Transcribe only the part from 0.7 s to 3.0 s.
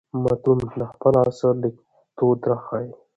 د خپل عصر لیکدود راښيي.